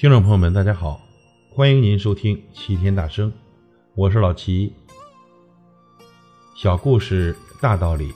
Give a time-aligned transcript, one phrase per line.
[0.00, 0.98] 听众朋友们，大家好，
[1.50, 3.30] 欢迎您收听《齐天大圣》，
[3.94, 4.72] 我是老齐。
[6.56, 8.10] 小故事大道理，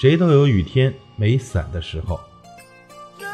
[0.00, 2.18] 谁都有雨天没伞的时候。
[3.18, 3.28] 人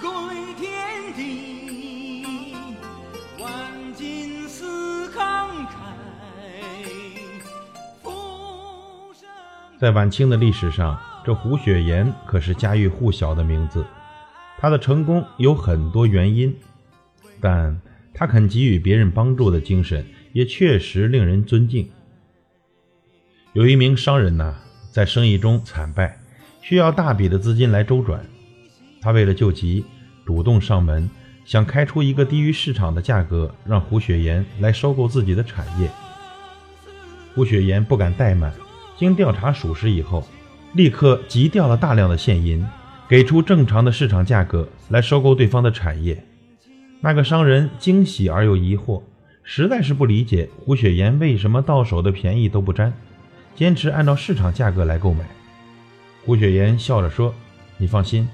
[0.00, 2.56] 归天地，
[3.42, 5.68] 万金似慷慨。
[8.02, 9.28] 浮生
[9.78, 13.84] 在晚清的历史上，这胡雪岩可是家喻户晓的名字。
[14.56, 16.58] 他的成功有很多原因，
[17.40, 17.80] 但
[18.14, 21.88] 他肯给予别人帮助的精神也确实令人尊敬。
[23.52, 24.54] 有一名商人呐，
[24.92, 26.18] 在生意中惨败，
[26.60, 28.24] 需要大笔的资金来周转。
[29.00, 29.84] 他为了救急，
[30.24, 31.08] 主动上门，
[31.44, 35.90] 想开出一个低于市场的价格，让胡雪岩来收购自己的产业。
[37.34, 38.52] 胡雪岩不敢怠慢，
[38.96, 40.26] 经调查属实以后，
[40.72, 42.66] 立刻急调了大量的现银，
[43.08, 46.22] 给出正常的市场价格来收购对方的产业。
[47.00, 49.02] 那个商人惊喜而又疑惑，
[49.42, 52.92] 实在是不理解胡雪岩为什么到手的便宜都不沾，
[53.54, 55.24] 坚持按照市场价格来购买。
[56.24, 57.32] 胡雪岩笑着说
[57.78, 58.28] ：“你放心，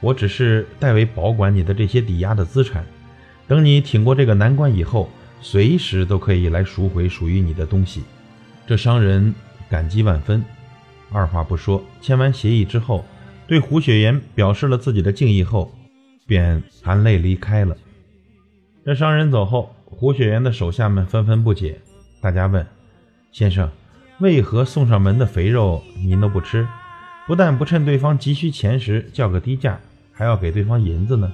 [0.00, 2.84] 我只是代为保管你的这些抵押的资产，
[3.48, 5.08] 等你挺过这个难关以后，
[5.40, 8.02] 随时都可以来赎回属于你的东西。”
[8.66, 9.34] 这商人
[9.70, 10.44] 感激万分，
[11.10, 13.04] 二话不说，签完协议之后，
[13.46, 15.72] 对胡雪岩表示了自己的敬意后，
[16.26, 17.76] 便含泪离开了。
[18.90, 21.80] 这商人走后，胡雪岩的手下们纷纷不解，
[22.20, 22.66] 大家问
[23.30, 23.70] ：“先生，
[24.18, 26.66] 为何送上门的肥肉您都不吃？
[27.24, 29.78] 不但不趁对方急需钱时叫个低价，
[30.12, 31.32] 还要给对方银子呢？”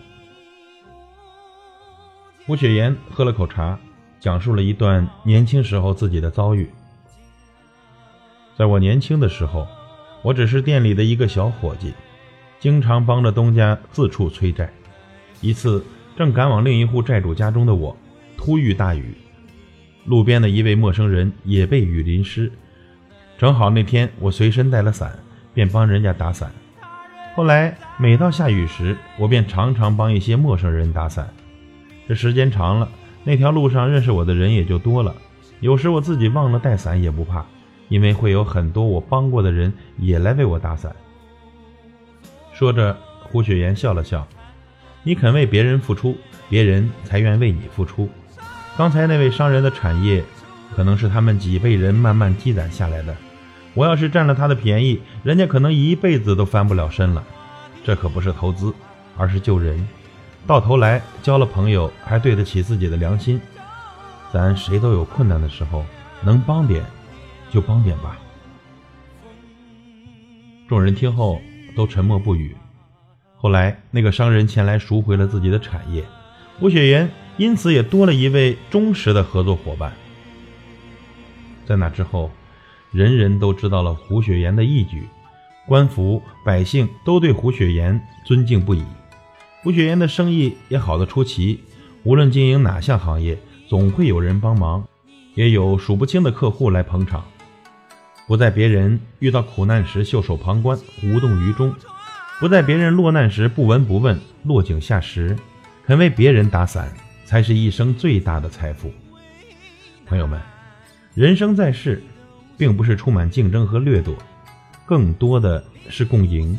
[2.44, 3.78] 胡雪岩喝了口茶，
[4.20, 6.68] 讲述了一段年轻时候自己的遭遇。
[8.54, 9.66] 在我年轻的时候，
[10.20, 11.94] 我只是店里的一个小伙计，
[12.60, 14.70] 经常帮着东家四处催债。
[15.40, 15.82] 一次，
[16.16, 17.96] 正赶往另一户债主家中的我，
[18.36, 19.14] 突遇大雨，
[20.06, 22.50] 路边的一位陌生人也被雨淋湿。
[23.36, 25.18] 正好那天我随身带了伞，
[25.52, 26.50] 便帮人家打伞。
[27.34, 31.28] 后来每到下雨时，我便常常帮一些陌生人打伞。
[32.08, 32.88] 这时间长了，
[33.22, 35.14] 那条路上认识我的人也就多了。
[35.60, 37.44] 有时我自己忘了带伞也不怕。
[37.88, 40.92] 因为会有很多我帮过的人也来为我打伞。
[42.52, 44.26] 说着，胡雪岩笑了笑
[45.06, 46.18] ：“你肯为别人付出，
[46.48, 48.10] 别人才愿为你付出。
[48.76, 50.24] 刚才那位商人的产业，
[50.74, 53.16] 可能是他们几辈人慢慢积攒下来的。
[53.74, 57.24] 我要是占了他的便宜，人家可能一辈子都翻不了身了。
[57.84, 58.74] 这可不是投资，
[59.16, 59.86] 而是救人。
[60.44, 63.40] 到头来交了朋友，还对得起自己的良心。
[64.32, 65.86] 咱谁都有困难的时候，
[66.20, 66.82] 能帮点。”
[67.48, 68.18] 就帮点吧。
[70.68, 71.40] 众人听后
[71.76, 72.56] 都沉默不语。
[73.38, 76.02] 后来，那个商人前来赎回了自己的产业，
[76.58, 79.92] 胡雪岩因此也多了一位忠实的合作伙伴。
[81.66, 82.30] 在那之后，
[82.92, 85.06] 人人都知道了胡雪岩的义举，
[85.66, 88.82] 官府百姓都对胡雪岩尊敬不已。
[89.62, 91.60] 胡雪岩的生意也好得出奇，
[92.04, 93.38] 无论经营哪项行业，
[93.68, 94.86] 总会有人帮忙，
[95.34, 97.24] 也有数不清的客户来捧场。
[98.26, 101.74] 不在别人遇到苦难时袖手旁观、无动于衷，
[102.38, 105.34] 不在别人落难时不闻不问、落井下石，
[105.86, 106.92] 肯为别人打伞，
[107.24, 108.92] 才是一生最大的财富。
[110.04, 110.38] 朋友们，
[111.14, 112.02] 人生在世，
[112.58, 114.14] 并不是充满竞争和掠夺，
[114.84, 116.58] 更多的是共赢。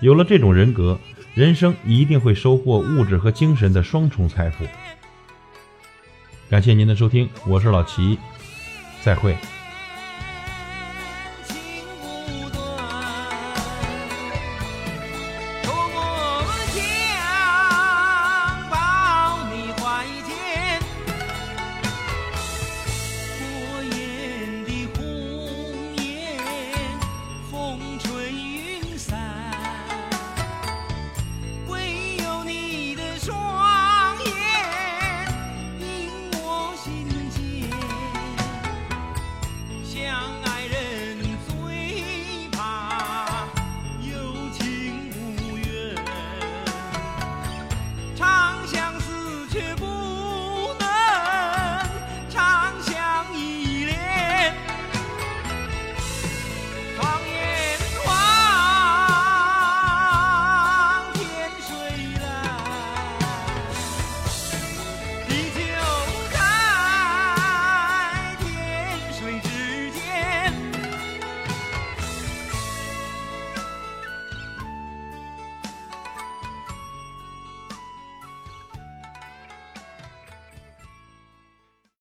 [0.00, 0.96] 有了这种人格，
[1.34, 4.64] 人生一定会收获物质和精神的双重财富。
[6.48, 8.16] 感谢您的收听，我是老齐，
[9.02, 9.36] 再会。